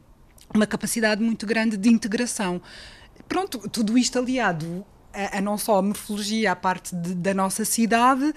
uma 0.54 0.68
capacidade 0.68 1.22
muito 1.22 1.46
grande 1.46 1.78
de 1.78 1.90
integração. 1.90 2.62
Pronto, 3.28 3.58
tudo 3.70 3.98
isto 3.98 4.20
aliado 4.20 4.86
a, 5.14 5.38
a 5.38 5.42
não 5.42 5.58
só 5.58 5.78
a 5.78 5.82
morfologia, 5.82 6.52
a 6.52 6.56
parte 6.56 6.96
de, 6.96 7.14
da 7.14 7.34
nossa 7.34 7.64
cidade, 7.64 8.34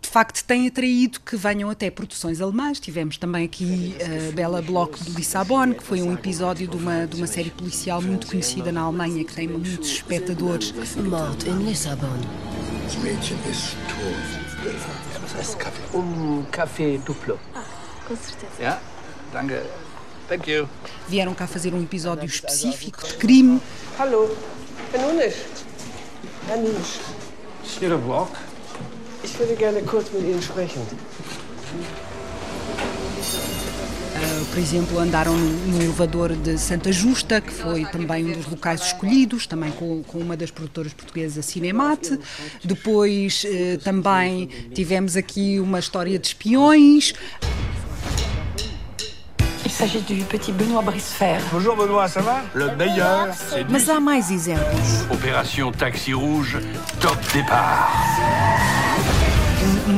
de 0.00 0.08
facto 0.08 0.42
tem 0.44 0.66
atraído 0.66 1.20
que 1.20 1.36
venham 1.36 1.68
até 1.68 1.90
produções 1.90 2.40
alemãs. 2.40 2.80
Tivemos 2.80 3.18
também 3.18 3.44
aqui 3.44 3.94
a 4.00 4.30
uh, 4.30 4.32
Bela 4.32 4.62
Block 4.62 5.02
de 5.02 5.10
Lissabon, 5.10 5.74
que 5.74 5.82
foi 5.82 6.00
um 6.02 6.14
episódio 6.14 6.66
de 6.66 6.76
uma, 6.76 7.06
de 7.06 7.16
uma 7.16 7.26
série 7.26 7.50
policial 7.50 8.00
muito 8.00 8.26
conhecida 8.26 8.72
na 8.72 8.82
Alemanha, 8.82 9.24
que 9.24 9.34
tem 9.34 9.46
muitos 9.46 9.88
espectadores. 9.88 10.72
Mord 10.96 11.46
em 11.46 11.58
Lissabon. 11.64 12.18
Um 15.94 16.42
café 16.50 16.98
duplo. 16.98 17.38
Ah, 17.54 17.64
com 18.06 18.16
certeza. 18.16 18.52
Ja, 18.60 18.80
danke. 19.32 19.87
Thank 20.28 20.50
you. 20.50 20.68
Vieram 21.08 21.34
cá 21.34 21.46
fazer 21.46 21.72
um 21.72 21.82
episódio 21.82 22.26
específico 22.26 23.02
de 23.06 23.14
crime. 23.14 23.60
Hallo, 23.98 24.36
Herr 24.92 25.06
Nunes. 25.06 25.34
Herr 26.46 26.58
Nunes. 26.58 27.00
Sr. 27.64 27.96
Block. 27.96 28.30
Ich 29.24 29.38
würde 29.38 29.56
gerne 29.56 29.80
kurz 29.82 30.12
mit 30.12 30.24
Ihnen 30.24 30.42
sprechen. 30.42 30.82
Uh, 34.18 34.44
por 34.50 34.58
exemplo, 34.58 34.98
andaram 34.98 35.34
no, 35.34 35.76
no, 35.76 35.82
elevador 35.82 36.34
de 36.34 36.58
Santa 36.58 36.92
Justa, 36.92 37.40
que 37.40 37.52
foi 37.52 37.86
também 37.86 38.26
um 38.26 38.32
dos 38.32 38.46
locais 38.46 38.82
escolhidos, 38.82 39.46
também 39.46 39.70
com, 39.72 40.02
com 40.02 40.18
uma 40.18 40.36
das 40.36 40.50
produtoras 40.50 40.92
portuguesas, 40.92 41.38
a 41.38 41.42
Cinemate. 41.42 42.18
Depois 42.62 43.44
uh, 43.44 43.78
também 43.82 44.48
tivemos 44.74 45.16
aqui 45.16 45.58
uma 45.58 45.78
história 45.78 46.18
de 46.18 46.26
espiões. 46.26 47.14
Il 49.80 49.86
s'agit 49.86 50.00
du 50.00 50.24
petit 50.24 50.50
Benoît 50.50 50.82
Bricefer. 50.82 51.36
Bonjour 51.52 51.76
Benoît, 51.76 52.08
ça 52.08 52.20
va? 52.20 52.40
Le 52.52 52.74
meilleur, 52.74 53.28
c'est 53.32 53.62
exemplos. 54.32 55.06
Opération 55.12 55.70
Taxi 55.70 56.12
Rouge, 56.12 56.58
top 56.98 57.16
départ. 57.32 57.88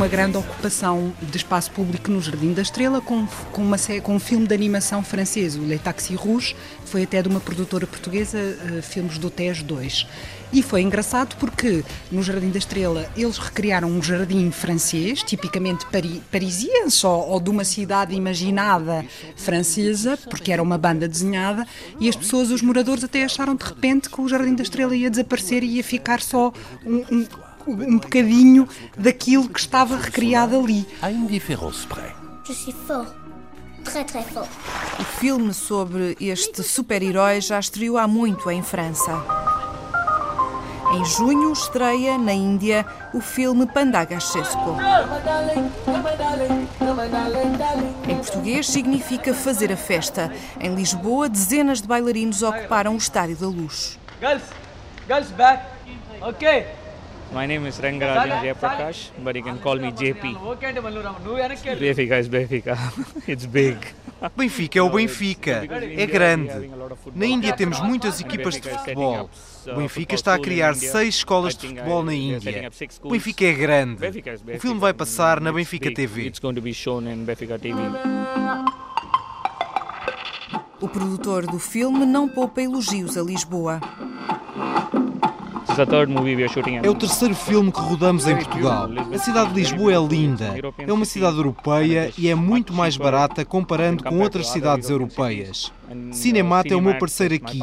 Uma 0.00 0.08
grande 0.08 0.38
ocupação 0.38 1.12
de 1.20 1.36
espaço 1.36 1.70
público 1.72 2.10
no 2.10 2.22
Jardim 2.22 2.54
da 2.54 2.62
Estrela 2.62 3.02
com, 3.02 3.26
com, 3.52 3.60
uma, 3.60 3.76
com 4.02 4.14
um 4.14 4.18
filme 4.18 4.46
de 4.46 4.54
animação 4.54 5.04
francês, 5.04 5.56
o 5.56 5.60
Le 5.60 5.78
Taxi 5.78 6.14
Rouge, 6.14 6.56
foi 6.86 7.02
até 7.02 7.20
de 7.20 7.28
uma 7.28 7.38
produtora 7.38 7.86
portuguesa, 7.86 8.38
uh, 8.38 8.80
Filmes 8.80 9.18
do 9.18 9.28
Tejo 9.28 9.62
2. 9.62 10.06
E 10.54 10.62
foi 10.62 10.80
engraçado 10.80 11.36
porque 11.36 11.84
no 12.10 12.22
Jardim 12.22 12.48
da 12.48 12.56
Estrela 12.56 13.10
eles 13.14 13.36
recriaram 13.36 13.88
um 13.88 14.02
jardim 14.02 14.50
francês, 14.50 15.22
tipicamente 15.22 15.84
pari 15.92 16.22
parisiense 16.32 17.06
ou, 17.06 17.32
ou, 17.32 17.38
de 17.38 17.50
uma 17.50 17.62
cidade 17.62 18.14
imaginada 18.14 19.04
francesa, 19.36 20.18
porque 20.30 20.50
era 20.50 20.62
uma 20.62 20.78
banda 20.78 21.06
desenhada, 21.06 21.66
e 22.00 22.08
as 22.08 22.16
pessoas, 22.16 22.50
os 22.50 22.62
moradores, 22.62 23.04
até 23.04 23.22
acharam 23.22 23.54
de 23.54 23.64
repente 23.66 24.08
que 24.08 24.18
o 24.18 24.26
Jardim 24.26 24.54
da 24.54 24.62
Estrela 24.62 24.96
ia 24.96 25.10
desaparecer 25.10 25.62
e 25.62 25.76
ia 25.76 25.84
ficar 25.84 26.22
só 26.22 26.50
um, 26.86 27.04
um, 27.12 27.26
um 27.66 27.98
bocadinho 27.98 28.68
daquilo 28.96 29.48
que 29.48 29.60
estava 29.60 29.96
recriado 29.96 30.58
ali. 30.58 30.86
Je 32.44 32.54
suis 32.54 32.74
fort. 32.86 33.08
Très, 33.84 34.04
très 34.04 34.26
fort. 34.26 34.48
O 34.98 35.04
filme 35.04 35.54
sobre 35.54 36.16
este 36.20 36.62
super-herói 36.62 37.40
já 37.40 37.58
estreou 37.58 37.96
há 37.96 38.06
muito 38.06 38.50
em 38.50 38.62
França. 38.62 39.24
Em 40.92 41.04
junho 41.04 41.52
estreia 41.52 42.18
na 42.18 42.32
Índia 42.32 42.84
o 43.14 43.20
filme 43.20 43.64
Pandagachesco. 43.66 44.76
Em 48.08 48.16
português 48.16 48.68
significa 48.68 49.32
fazer 49.32 49.72
a 49.72 49.76
festa. 49.76 50.32
Em 50.58 50.74
Lisboa, 50.74 51.28
dezenas 51.28 51.80
de 51.80 51.86
bailarinos 51.86 52.42
ocuparam 52.42 52.94
o 52.94 52.98
Estádio 52.98 53.36
da 53.36 53.46
Luz. 53.46 53.98
Girls, 54.20 54.44
girls 55.08 55.32
back. 55.34 55.62
Okay. 56.20 56.66
My 57.32 57.46
name 57.46 57.66
is 57.66 57.78
Rangarajan 57.78 58.42
Jayaprakash, 58.42 59.10
but 59.22 59.36
you 59.36 59.42
can 59.42 59.58
call 59.60 59.76
me 59.76 59.92
JP. 59.92 60.34
Benfica 61.78 62.18
is 62.18 62.28
Benfica. 62.28 62.76
It's 63.28 63.46
big. 63.58 63.78
Benfica 64.36 64.78
é 64.80 64.82
o 64.82 64.90
Benfica, 64.90 65.62
é 65.96 66.06
grande. 66.06 66.70
Na 67.14 67.26
Índia 67.26 67.52
temos 67.54 67.80
muitas 67.80 68.20
equipas 68.20 68.54
de 68.54 68.68
futebol. 68.68 69.30
O 69.66 69.76
Benfica 69.76 70.14
está 70.14 70.34
a 70.34 70.38
criar 70.40 70.74
seis 70.74 71.16
escolas 71.16 71.54
de 71.54 71.68
futebol 71.68 72.02
na 72.02 72.14
Índia. 72.14 72.68
O 73.02 73.10
Benfica 73.10 73.44
é 73.44 73.52
grande. 73.52 74.04
O 74.56 74.60
filme 74.60 74.80
vai 74.80 74.92
passar 74.92 75.40
na 75.40 75.52
Benfica 75.52 75.92
TV. 75.94 76.32
O 80.80 80.88
produtor 80.88 81.46
do 81.46 81.58
filme 81.58 82.04
não 82.04 82.28
poupa 82.28 82.60
elogios 82.60 83.16
a 83.16 83.22
Lisboa. 83.22 83.80
É 86.82 86.90
o 86.90 86.94
terceiro 86.94 87.34
filme 87.34 87.70
que 87.72 87.80
rodamos 87.80 88.26
em 88.26 88.36
Portugal. 88.36 88.88
A 89.12 89.18
cidade 89.18 89.52
de 89.52 89.60
Lisboa 89.60 89.92
é 89.92 89.98
linda. 89.98 90.54
É 90.78 90.92
uma 90.92 91.04
cidade 91.04 91.36
europeia 91.36 92.12
e 92.18 92.28
é 92.28 92.34
muito 92.34 92.72
mais 92.72 92.96
barata 92.96 93.44
comparando 93.44 94.04
com 94.04 94.18
outras 94.20 94.48
cidades 94.48 94.90
europeias. 94.90 95.72
Cinemat 96.12 96.70
é 96.70 96.76
o 96.76 96.80
meu 96.80 96.98
parceiro 96.98 97.34
aqui. 97.34 97.58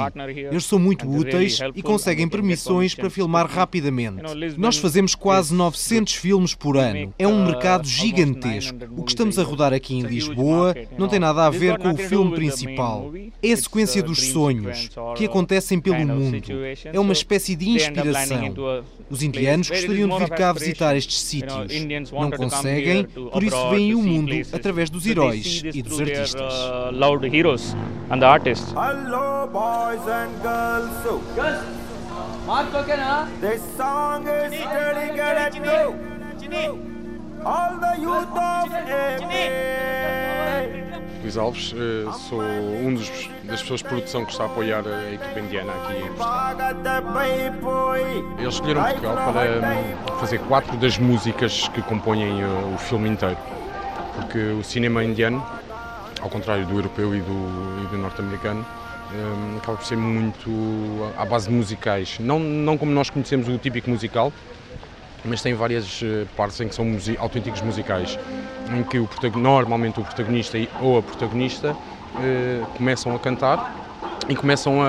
Eles 0.51 0.65
são 0.65 0.79
muito 0.79 1.09
úteis 1.09 1.59
e 1.75 1.81
conseguem 1.81 2.27
permissões 2.27 2.93
para 2.93 3.09
filmar 3.09 3.47
rapidamente. 3.47 4.21
Nós 4.57 4.77
fazemos 4.77 5.15
quase 5.15 5.53
900 5.53 6.13
filmes 6.15 6.53
por 6.53 6.77
ano. 6.77 7.13
É 7.17 7.27
um 7.27 7.45
mercado 7.45 7.87
gigantesco. 7.87 8.77
O 8.95 9.03
que 9.03 9.11
estamos 9.11 9.37
a 9.39 9.43
rodar 9.43 9.73
aqui 9.73 9.95
em 9.95 10.01
Lisboa 10.01 10.75
não 10.97 11.07
tem 11.07 11.19
nada 11.19 11.45
a 11.45 11.49
ver 11.49 11.77
com 11.77 11.91
o 11.91 11.97
filme 11.97 12.33
principal. 12.35 13.11
É 13.41 13.51
a 13.51 13.57
sequência 13.57 14.03
dos 14.03 14.27
sonhos 14.27 14.89
que 15.15 15.25
acontecem 15.25 15.79
pelo 15.79 16.05
mundo. 16.05 16.41
É 16.85 16.99
uma 16.99 17.13
espécie 17.13 17.55
de 17.55 17.69
inspiração. 17.69 18.53
Os 19.09 19.23
indianos 19.23 19.69
gostariam 19.69 20.09
de 20.09 20.17
vir 20.17 20.29
cá 20.29 20.51
visitar 20.51 20.95
estes 20.95 21.21
sítios. 21.21 22.11
Não 22.11 22.31
conseguem, 22.31 23.05
por 23.05 23.43
isso 23.43 23.69
veem 23.69 23.95
o 23.95 24.01
mundo 24.01 24.33
através 24.51 24.89
dos 24.89 25.05
heróis 25.05 25.61
e 25.73 25.81
dos 25.81 25.99
artistas. 25.99 26.53
And 28.17 28.23
the 28.23 28.27
artists. 28.27 28.71
Hello, 28.71 29.47
boys 29.53 30.07
and 30.07 30.41
girls. 30.41 30.89
So, 31.03 31.19
girls, 31.35 31.63
mark 32.47 32.73
okay 32.73 32.97
na? 32.97 33.27
This 33.39 33.61
song 33.77 34.27
is 34.27 34.51
dedicated 34.51 35.61
to 35.61 36.79
all 37.45 37.77
the 37.77 37.93
youth 38.01 38.33
of 38.33 38.65
Luís 41.21 41.37
Alves, 41.37 41.75
sou 42.29 42.41
um 42.41 42.93
dos, 42.95 43.29
das 43.43 43.61
pessoas 43.61 43.81
de 43.81 43.87
produção 43.87 44.23
que 44.25 44.31
está 44.31 44.43
a 44.43 44.47
apoiar 44.47 44.83
a 44.87 45.13
equipa 45.13 45.39
indiana 45.39 45.73
aqui 45.73 45.97
em 45.97 46.07
Portugal. 46.13 46.55
Eles 48.39 48.53
escolheram 48.53 48.83
Portugal 48.83 49.15
para 49.33 50.15
fazer 50.19 50.39
quatro 50.47 50.77
das 50.77 50.97
músicas 50.97 51.67
que 51.69 51.81
compõem 51.81 52.45
o 52.73 52.77
filme 52.77 53.09
inteiro, 53.09 53.37
porque 54.15 54.39
o 54.39 54.63
cinema 54.63 55.03
indiano 55.03 55.45
ao 56.21 56.29
contrário 56.29 56.65
do 56.65 56.75
europeu 56.75 57.15
e 57.15 57.19
do, 57.19 57.83
e 57.83 57.87
do 57.87 57.97
norte-americano, 57.97 58.65
um, 59.13 59.57
acaba 59.57 59.77
por 59.77 59.85
ser 59.85 59.97
muito 59.97 60.49
à 61.17 61.25
base 61.25 61.47
de 61.47 61.53
musicais. 61.53 62.17
Não, 62.19 62.39
não 62.39 62.77
como 62.77 62.91
nós 62.91 63.09
conhecemos 63.09 63.47
o 63.47 63.57
típico 63.57 63.89
musical, 63.89 64.31
mas 65.23 65.41
tem 65.41 65.53
várias 65.53 66.01
eh, 66.03 66.25
partes 66.35 66.59
em 66.61 66.67
que 66.67 66.75
são 66.75 66.85
autênticos 67.19 67.61
musicais, 67.61 68.17
em 68.71 68.83
que 68.83 68.99
o, 68.99 69.09
normalmente 69.35 69.99
o 69.99 70.03
protagonista 70.03 70.57
ou 70.81 70.99
a 70.99 71.01
protagonista 71.01 71.71
uh, 71.71 72.65
começam 72.77 73.15
a 73.15 73.19
cantar 73.19 73.75
e 74.29 74.35
começam 74.35 74.81
a, 74.81 74.85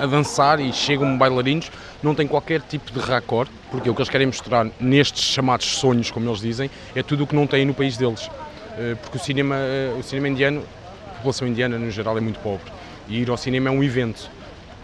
a, 0.00 0.04
a, 0.04 0.06
dançar 0.06 0.58
e 0.58 0.72
chegam 0.72 1.16
bailarinos, 1.18 1.70
não 2.02 2.14
tem 2.14 2.26
qualquer 2.26 2.60
tipo 2.62 2.90
de 2.92 2.98
raccord, 3.00 3.50
porque 3.70 3.88
o 3.88 3.94
que 3.94 4.00
eles 4.00 4.08
querem 4.08 4.26
mostrar 4.26 4.66
nestes 4.80 5.22
chamados 5.22 5.66
sonhos, 5.66 6.10
como 6.10 6.28
eles 6.28 6.40
dizem, 6.40 6.70
é 6.94 7.02
tudo 7.02 7.24
o 7.24 7.26
que 7.26 7.34
não 7.34 7.46
tem 7.46 7.64
no 7.64 7.74
país 7.74 7.96
deles. 7.96 8.30
Eh, 8.78 8.96
porque 9.00 9.16
o 9.16 9.20
cinema, 9.20 9.56
eh, 9.56 9.94
o 9.98 10.02
cinema 10.02 10.28
indiano, 10.28 10.62
a 11.06 11.10
população 11.14 11.46
indiana 11.46 11.78
no 11.78 11.90
geral 11.90 12.18
é 12.18 12.20
muito 12.20 12.40
pobre 12.40 12.72
e 13.08 13.20
ir 13.20 13.30
ao 13.30 13.36
cinema 13.36 13.68
é 13.68 13.72
um 13.72 13.82
evento. 13.82 14.30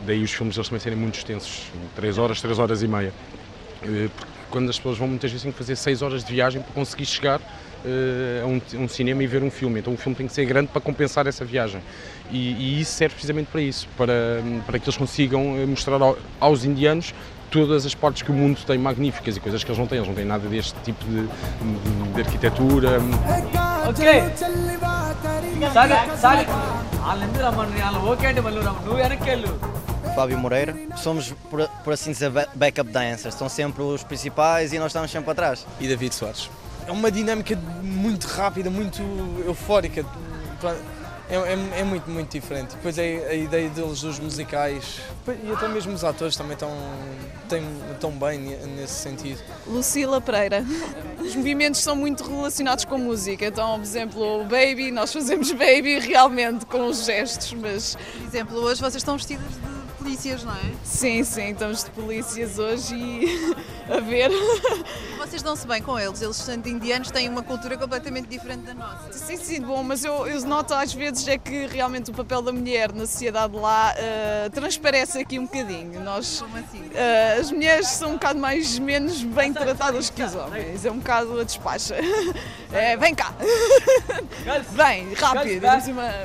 Daí 0.07 0.23
os 0.23 0.33
filmes 0.33 0.57
eles 0.57 0.69
também 0.69 0.81
serem 0.81 0.99
muito 0.99 1.17
extensos, 1.17 1.65
3 1.97 2.19
horas, 2.19 2.41
3 2.41 2.59
horas 2.59 2.83
e 2.83 2.89
meia. 2.89 3.13
Eh, 3.83 4.09
porque 4.17 4.33
quando 4.51 4.71
as 4.71 4.77
pessoas 4.77 4.99
vão 4.99 5.09
muitas 5.09 5.31
vezes 5.31 5.43
têm 5.43 5.53
que 5.53 5.59
fazer 5.59 5.77
6 5.77 6.03
horas 6.03 6.25
de 6.25 6.33
viagem 6.33 6.63
para 6.63 6.73
conseguir 6.73 7.07
chegar 7.07 7.41
a 8.43 8.47
um, 8.47 8.61
um, 8.83 8.87
cinema 8.87 9.23
e 9.23 9.27
ver 9.27 9.43
um 9.43 9.51
filme. 9.51 9.81
Então 9.81 9.95
o 9.95 9.97
filme 9.97 10.15
tem 10.15 10.27
que 10.27 10.33
ser 10.35 10.45
grande 10.45 10.69
para 10.69 10.83
compensar 10.83 11.27
essa 11.27 11.47
viagem. 11.47 11.81
E, 12.31 12.53
e 12.53 12.81
isso 12.81 12.93
serve 12.93 13.15
precisamente 13.15 13.47
para 13.47 13.63
isso, 13.63 13.89
para, 13.97 14.13
para 14.67 14.79
que 14.79 14.85
eles 14.85 14.99
consigam 14.99 15.43
mostrar 15.67 16.03
ao, 16.03 16.19
aos 16.39 16.65
indianos 16.65 17.15
todas 17.51 17.85
as 17.85 17.95
partes 17.95 18.23
que 18.23 18.31
o 18.31 18.35
mundo 18.35 18.59
tem 18.67 18.79
magníficas 18.79 19.37
e 19.37 19.41
coisas 19.41 19.65
que 19.65 19.71
eles 19.71 19.79
não 19.79 19.87
têm. 19.87 19.99
Eles 19.99 20.09
não 20.09 20.15
têm 20.15 20.25
nada 20.25 20.49
deste 20.49 20.75
tipo 20.85 21.05
de, 21.05 21.23
de, 21.23 22.13
de 22.15 22.21
arquitetura. 22.21 22.99
Okay. 23.91 24.23
Saga, 25.73 26.17
saga. 26.17 26.47
Fábio 30.15 30.39
Moreira. 30.39 30.77
Somos, 30.97 31.33
por, 31.51 31.69
por, 31.83 31.93
assim 31.93 32.13
dizer, 32.13 32.31
backup 32.55 32.91
dancers. 32.91 33.35
Estão 33.35 33.49
sempre 33.49 33.83
os 33.83 34.05
principais 34.05 34.73
e 34.73 34.79
nós 34.79 34.89
estamos 34.89 35.11
sempre 35.11 35.31
atrás. 35.31 35.67
E 35.81 35.89
David 35.89 36.15
Soares. 36.15 36.49
É 36.87 36.93
uma 36.93 37.11
dinâmica 37.11 37.57
muito 37.83 38.27
rápida, 38.27 38.71
muito 38.71 39.03
eufórica. 39.45 40.05
É, 41.31 41.37
é, 41.37 41.81
é, 41.81 41.85
muito, 41.85 42.11
muito 42.11 42.31
diferente. 42.31 42.75
Depois 42.75 42.99
é 42.99 43.29
a 43.29 43.35
ideia 43.35 43.69
deles, 43.71 44.01
dos 44.01 44.19
musicais, 44.19 45.01
e 45.45 45.53
até 45.53 45.69
mesmo 45.69 45.93
os 45.93 46.05
atores 46.05 46.37
também 46.37 46.55
estão, 46.55 46.73
estão 47.93 48.11
bem 48.11 48.39
nesse 48.77 48.95
sentido. 48.95 49.41
Lucila 49.67 50.21
Pereira. 50.21 50.65
Os 51.19 51.37
movimentos 51.37 51.81
são 51.81 51.95
muito 51.95 52.25
relacionados 52.25 52.85
com 52.85 52.99
música, 52.99 53.47
então, 53.47 53.79
por 53.79 53.85
exemplo, 53.85 54.41
o 54.41 54.45
Baby, 54.45 54.91
nós 54.91 55.13
fazemos 55.13 55.53
Baby 55.53 56.01
realmente 56.01 56.67
com 56.67 56.87
os 56.87 57.05
gestos, 57.05 57.53
mas... 57.53 57.97
Por 57.97 58.27
exemplo, 58.27 58.57
hoje 58.59 58.81
vocês 58.81 58.97
estão 58.97 59.17
vestidas 59.17 59.47
de 59.47 59.80
polícias, 60.01 60.43
não 60.43 60.53
é? 60.53 60.73
Sim, 60.83 61.23
sim, 61.23 61.51
estamos 61.51 61.85
de 61.85 61.91
polícias 61.91 62.59
hoje 62.59 62.95
e 62.95 63.55
a 63.93 64.01
ver. 64.01 64.31
Vocês 65.19 65.43
dão-se 65.43 65.67
bem 65.67 65.83
com 65.83 65.99
eles, 65.99 66.23
eles 66.23 66.37
sendo 66.37 66.67
indianos 66.69 67.11
têm 67.11 67.29
uma 67.29 67.43
cultura 67.43 67.77
completamente 67.77 68.27
diferente 68.27 68.63
da 68.63 68.75
nossa. 68.75 69.13
Sim, 69.13 69.37
sim, 69.37 69.61
bom, 69.61 69.83
mas 69.83 70.05
eu, 70.05 70.27
eu 70.27 70.41
noto 70.47 70.73
às 70.75 70.93
vezes 70.93 71.29
é 71.29 71.37
que 71.37 71.67
realmente 71.67 72.11
o 72.11 72.15
papel 72.15 72.41
da 72.41 72.53
mulher 72.53 72.93
na 72.93 73.07
sociedade 73.07 73.55
lá 73.55 73.95
uh, 73.95 74.51
transparece 74.51 75.19
aqui 75.19 75.39
um 75.39 75.45
bocadinho. 75.45 76.01
Nós, 76.01 76.41
Como 76.41 76.57
assim? 76.57 76.81
Uh, 76.81 77.41
as 77.41 77.53
mulheres 77.53 77.89
são 77.89 78.11
um 78.11 78.15
bocado 78.15 78.41
mais 78.41 78.79
menos 78.79 79.23
bem 79.23 79.53
tratadas 79.53 80.09
que 80.09 80.23
os 80.23 80.35
homens, 80.35 80.85
é 80.85 80.91
um 80.91 80.99
bocado 80.99 81.39
a 81.39 81.45
despacha. 81.45 81.97
É, 82.73 82.97
vem 82.97 83.13
cá! 83.17 83.35
Vem, 84.71 85.13
rápido, 85.15 85.67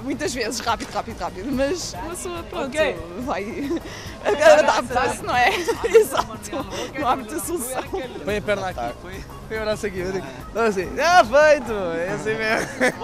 muitas 0.03 0.31
vezes, 0.31 0.59
rápido, 0.59 0.91
rápido, 0.91 1.17
rápido, 1.17 1.51
mas 1.51 1.95
a 1.95 2.01
pessoa, 2.09 2.43
pronto, 2.43 2.67
okay. 2.67 2.95
vai 3.21 3.64
adapta-se, 4.59 5.23
não 5.23 5.35
é? 5.35 5.49
Exato, 5.85 6.65
não 6.99 7.07
há 7.07 7.15
muita 7.15 7.39
solução. 7.39 7.83
Põe 8.23 8.37
a 8.37 8.41
perna 8.41 8.67
aqui, 8.69 8.95
põe 9.01 9.57
o 9.57 9.61
braço 9.61 9.85
aqui, 9.85 10.01
assim, 10.01 10.87
ah, 10.99 11.23
feito, 11.23 11.73
é 11.73 12.11
assim 12.13 12.35
mesmo. 12.35 12.95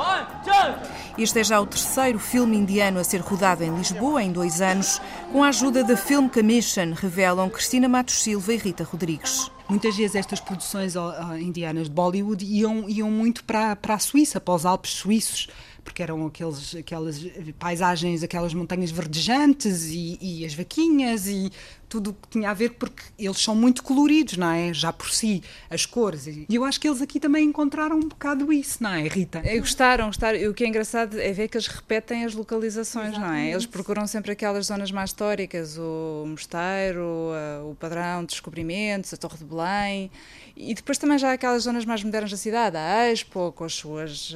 Este 1.18 1.40
é 1.40 1.44
já 1.44 1.60
o 1.60 1.66
terceiro 1.66 2.18
filme 2.20 2.58
indiano 2.58 3.00
a 3.00 3.04
ser 3.04 3.22
rodado 3.22 3.64
em 3.64 3.76
Lisboa 3.76 4.24
em 4.24 4.32
dois 4.32 4.62
anos, 4.62 5.02
com 5.32 5.44
a 5.44 5.50
ajuda 5.50 5.84
da 5.84 5.98
Film 5.98 6.28
Commission, 6.28 6.94
revelam 6.96 7.50
Cristina 7.50 7.88
Matos 7.88 8.24
Silva 8.24 8.54
e 8.54 8.58
Rita 8.58 8.84
Rodrigues. 8.84 9.52
Muitas 9.70 9.96
vezes 9.96 10.16
estas 10.16 10.40
produções 10.40 10.96
indianas 11.40 11.88
de 11.88 11.92
Bollywood 11.92 12.46
iam, 12.46 12.90
iam 12.90 13.10
muito 13.10 13.44
para, 13.44 13.76
para 13.76 13.94
a 13.94 14.00
Suíça, 14.00 14.40
para 14.40 14.54
os 14.54 14.66
Alpes 14.66 14.92
suíços, 14.92 15.48
porque 15.84 16.04
eram 16.04 16.26
aqueles, 16.26 16.76
aquelas 16.76 17.24
paisagens, 17.60 18.24
aquelas 18.24 18.54
montanhas 18.54 18.92
verdejantes 18.92 19.90
e, 19.90 20.18
e 20.22 20.46
as 20.46 20.54
vaquinhas 20.54 21.28
e 21.28 21.52
tudo 21.92 22.12
o 22.12 22.14
que 22.14 22.30
tinha 22.30 22.50
a 22.50 22.54
ver, 22.54 22.70
porque 22.70 23.04
eles 23.20 23.38
são 23.38 23.54
muito 23.54 23.84
coloridos, 23.84 24.38
não 24.38 24.50
é? 24.50 24.74
Já 24.74 24.94
por 24.94 25.12
si, 25.12 25.44
as 25.70 25.86
cores. 25.86 26.26
E 26.26 26.46
eu 26.50 26.64
acho 26.64 26.80
que 26.80 26.88
eles 26.88 27.02
aqui 27.02 27.20
também 27.20 27.46
encontraram 27.46 27.98
um 27.98 28.08
bocado 28.08 28.52
isso, 28.54 28.82
não 28.82 28.94
é, 28.94 29.06
Rita? 29.10 29.42
É, 29.44 29.60
gostaram, 29.60 30.06
gostaram. 30.06 30.40
O 30.50 30.54
que 30.54 30.64
é 30.64 30.68
engraçado 30.68 31.20
é 31.20 31.34
ver 31.34 31.50
que 31.50 31.58
eles 31.58 31.68
repetem 31.68 32.24
as 32.24 32.34
localizações, 32.34 33.10
Exatamente. 33.10 33.30
não 33.30 33.36
é? 33.36 33.52
Eles 33.52 33.66
procuram 33.66 34.08
sempre 34.08 34.32
aquelas 34.32 34.68
zonas 34.68 34.90
mais 34.90 35.10
históricas, 35.10 35.78
o 35.78 36.24
Mosteiro, 36.28 37.34
o 37.70 37.76
Padrão 37.76 38.22
de 38.22 38.28
Descobrimentos, 38.28 39.14
a 39.14 39.18
Torre 39.18 39.40
de 39.40 39.44
Belém, 39.44 40.10
e 40.56 40.74
depois 40.74 40.98
também 40.98 41.18
já 41.18 41.34
aquelas 41.34 41.64
zonas 41.64 41.84
mais 41.84 42.02
modernas 42.02 42.32
da 42.32 42.38
cidade, 42.38 42.78
a 42.78 43.12
Expo, 43.12 43.52
com 43.52 43.66
as 43.66 43.74
suas. 43.74 44.34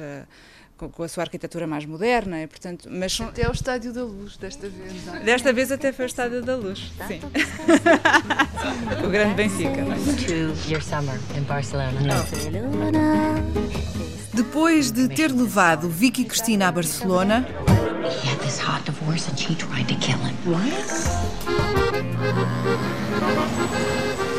Uh, 0.80 0.88
com, 0.88 1.02
a 1.02 1.08
sua 1.08 1.24
arquitetura 1.24 1.66
mais 1.66 1.84
moderna, 1.86 2.42
e, 2.42 2.46
portanto, 2.46 2.88
mas 2.90 3.20
até 3.20 3.48
o 3.48 3.52
Estádio 3.52 3.92
da 3.92 4.04
Luz 4.04 4.36
desta 4.36 4.68
vez. 4.68 5.08
É? 5.08 5.20
Desta 5.20 5.52
vez 5.52 5.72
até 5.72 5.92
foi 5.92 6.04
o 6.04 6.06
Estádio 6.06 6.42
da 6.42 6.56
Luz, 6.56 6.92
sim. 7.06 7.20
o 9.04 9.08
grande 9.08 9.34
Benfica. 9.34 9.84
Depois 14.34 14.90
de 14.90 15.08
ter 15.08 15.32
levado 15.32 15.88
Vicky 15.88 16.24
Cristina 16.24 16.68
a 16.68 16.72
Barcelona, 16.72 17.46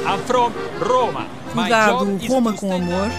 I'm 0.06 0.20
from 0.25 0.53
Roma. 0.79 1.37
Cuidado, 1.54 2.18
Roma 2.27 2.54
com 2.54 2.72
Amor. 2.74 3.10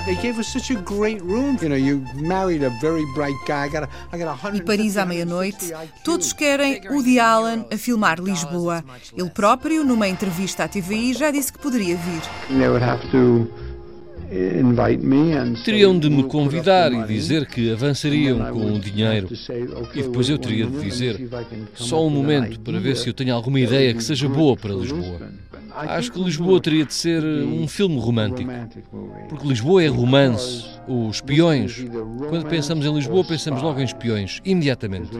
E 4.54 4.62
Paris 4.62 4.96
à 4.96 5.04
meia-noite. 5.04 5.72
Todos 6.04 6.32
querem 6.32 6.80
Woody 6.88 7.18
Allen 7.18 7.64
a 7.72 7.76
filmar 7.76 8.20
Lisboa. 8.20 8.84
Ele 9.16 9.30
próprio, 9.30 9.84
numa 9.84 10.08
entrevista 10.08 10.64
à 10.64 10.68
TVI, 10.68 11.14
já 11.14 11.30
disse 11.30 11.52
que 11.52 11.58
poderia 11.58 11.96
vir. 11.96 12.22
Teriam 15.64 15.98
de 15.98 16.10
me 16.10 16.22
convidar 16.24 16.92
e 16.92 17.02
dizer 17.06 17.46
que 17.46 17.72
avançariam 17.72 18.52
com 18.52 18.74
o 18.74 18.78
dinheiro. 18.78 19.28
E 19.94 20.02
depois 20.02 20.28
eu 20.28 20.36
teria 20.38 20.66
de 20.66 20.78
dizer: 20.80 21.28
só 21.74 22.06
um 22.06 22.10
momento 22.10 22.60
para 22.60 22.78
ver 22.78 22.96
se 22.96 23.08
eu 23.08 23.14
tenho 23.14 23.34
alguma 23.34 23.58
ideia 23.58 23.94
que 23.94 24.04
seja 24.04 24.28
boa 24.28 24.54
para 24.56 24.74
Lisboa. 24.74 25.30
Acho 25.74 26.12
que 26.12 26.22
Lisboa 26.22 26.60
teria 26.60 26.84
de 26.84 26.94
ser 26.94 27.22
um 27.24 27.66
filme 27.68 27.98
romântico. 27.98 28.50
Porque 29.28 29.46
Lisboa 29.46 29.82
é 29.82 29.88
romance. 29.88 30.78
Os 30.88 31.16
espiões. 31.16 31.84
Quando 32.30 32.46
pensamos 32.46 32.86
em 32.86 32.94
Lisboa, 32.94 33.22
pensamos 33.22 33.60
logo 33.62 33.78
em 33.78 33.84
espiões, 33.84 34.40
imediatamente. 34.42 35.10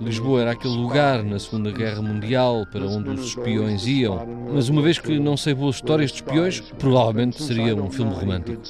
Lisboa 0.00 0.40
era 0.40 0.52
aquele 0.52 0.74
lugar 0.74 1.22
na 1.22 1.38
Segunda 1.38 1.70
Guerra 1.70 2.00
Mundial 2.00 2.66
para 2.72 2.86
onde 2.86 3.10
os 3.10 3.28
espiões 3.28 3.86
iam. 3.86 4.26
Mas 4.52 4.70
uma 4.70 4.80
vez 4.80 4.98
que 4.98 5.18
não 5.18 5.36
sei 5.36 5.52
boas 5.54 5.76
histórias 5.76 6.10
de 6.10 6.16
espiões, 6.16 6.60
provavelmente 6.78 7.42
seria 7.42 7.76
um 7.76 7.90
filme 7.90 8.14
romântico. 8.14 8.62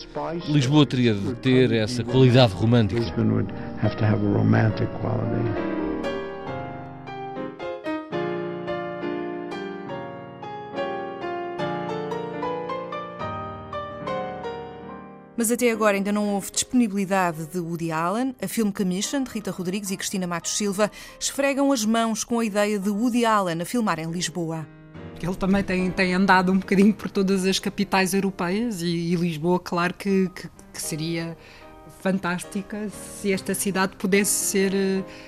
Lisboa 0.48 0.84
teria 0.84 1.14
de 1.14 1.34
ter 1.36 1.70
essa 1.72 2.02
qualidade 2.02 2.52
romântica. 2.52 3.00
Mas 15.38 15.52
até 15.52 15.70
agora 15.70 15.96
ainda 15.96 16.10
não 16.10 16.34
houve 16.34 16.50
disponibilidade 16.50 17.46
de 17.46 17.60
Woody 17.60 17.92
Allen. 17.92 18.34
A 18.42 18.48
Film 18.48 18.72
Commission, 18.72 19.22
de 19.22 19.30
Rita 19.30 19.52
Rodrigues 19.52 19.92
e 19.92 19.96
Cristina 19.96 20.26
Matos 20.26 20.56
Silva, 20.56 20.90
esfregam 21.20 21.70
as 21.70 21.84
mãos 21.84 22.24
com 22.24 22.40
a 22.40 22.44
ideia 22.44 22.76
de 22.76 22.90
Woody 22.90 23.24
Allen 23.24 23.62
a 23.62 23.64
filmar 23.64 24.00
em 24.00 24.10
Lisboa. 24.10 24.66
Ele 25.22 25.36
também 25.36 25.62
tem, 25.62 25.88
tem 25.92 26.12
andado 26.12 26.50
um 26.50 26.58
bocadinho 26.58 26.92
por 26.92 27.08
todas 27.08 27.46
as 27.46 27.60
capitais 27.60 28.14
europeias 28.14 28.82
e, 28.82 28.88
e 28.88 29.14
Lisboa, 29.14 29.60
claro 29.60 29.94
que, 29.94 30.28
que, 30.34 30.48
que 30.72 30.82
seria 30.82 31.36
fantástica 32.00 32.88
se 32.90 33.32
esta 33.32 33.54
cidade 33.54 33.96
pudesse 33.96 34.30
ser, 34.30 34.72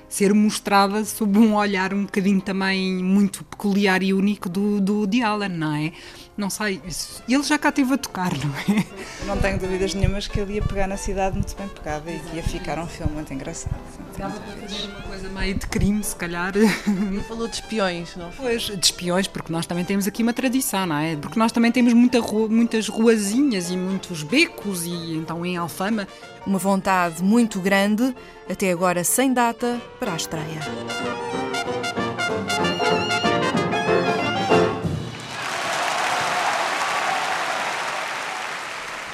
ser 0.09 0.33
mostrada 0.33 1.05
sob 1.05 1.39
um 1.39 1.55
olhar 1.55 1.93
um 1.93 2.05
bocadinho 2.05 2.41
também 2.41 3.03
muito 3.03 3.45
peculiar 3.45 4.03
e 4.03 4.15
único 4.15 4.49
do, 4.49 4.81
do 4.81 4.99
Woody 4.99 5.23
Allen, 5.23 5.51
não 5.51 5.75
é? 5.75 5.93
Não 6.37 6.49
sei, 6.49 6.81
ele 7.29 7.43
já 7.43 7.59
cá 7.59 7.69
esteve 7.69 7.93
a 7.93 7.99
tocar, 7.99 8.33
não 8.33 8.55
é? 8.57 8.87
Não 9.27 9.37
tenho 9.37 9.59
dúvidas 9.59 9.93
nenhumas 9.93 10.27
que 10.27 10.41
ele 10.41 10.55
ia 10.55 10.63
pegar 10.63 10.87
na 10.87 10.97
cidade 10.97 11.37
muito 11.37 11.55
bem 11.55 11.69
pegada 11.69 12.11
e 12.11 12.19
que 12.19 12.37
ia 12.37 12.43
ficar 12.43 12.79
um 12.79 12.87
filme 12.87 13.13
muito 13.13 13.35
engraçado. 13.35 13.77
Dava 14.17 14.41
para 14.41 14.57
fazer 14.57 14.89
uma 14.89 15.03
coisa 15.03 15.29
meio 15.29 15.55
de 15.55 15.67
crime, 15.67 16.03
se 16.03 16.17
calhar. 16.17 16.53
Ele 16.57 17.21
falou 17.29 17.47
de 17.47 17.57
espiões, 17.57 18.17
não 18.17 18.33
foi? 18.33 18.47
Pois, 18.47 18.63
de 18.63 18.87
espiões, 18.87 19.27
porque 19.27 19.53
nós 19.53 19.67
também 19.67 19.85
temos 19.85 20.07
aqui 20.07 20.23
uma 20.23 20.33
tradição, 20.33 20.87
não 20.87 20.97
é? 20.97 21.15
Porque 21.17 21.39
nós 21.39 21.53
também 21.53 21.71
temos 21.71 21.93
muita 21.93 22.21
rua, 22.21 22.49
muitas 22.49 22.89
ruazinhas 22.89 23.71
e 23.71 23.77
muitos 23.77 24.23
becos 24.23 24.85
e 24.85 25.17
então 25.17 25.45
em 25.45 25.59
Alfama. 25.59 26.09
Uma 26.47 26.59
vontade 26.59 27.23
muito 27.23 27.61
grande, 27.61 28.15
até 28.49 28.71
agora 28.73 29.05
sem 29.05 29.33
data 29.33 29.81
para 29.99 30.13
a 30.13 30.17
estreia. 30.17 30.61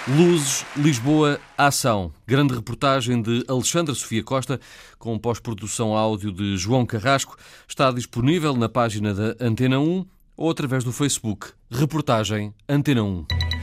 Luzes, 0.08 0.64
Lisboa, 0.76 1.40
Ação. 1.58 2.12
Grande 2.24 2.54
reportagem 2.54 3.20
de 3.20 3.44
Alexandra 3.48 3.92
Sofia 3.92 4.22
Costa, 4.22 4.60
com 5.00 5.18
pós-produção 5.18 5.96
áudio 5.96 6.30
de 6.30 6.56
João 6.56 6.86
Carrasco. 6.86 7.36
Está 7.66 7.90
disponível 7.90 8.54
na 8.54 8.68
página 8.68 9.12
da 9.12 9.34
Antena 9.44 9.80
1 9.80 10.06
ou 10.36 10.48
através 10.48 10.84
do 10.84 10.92
Facebook. 10.92 11.48
Reportagem 11.68 12.54
Antena 12.68 13.02
1. 13.02 13.55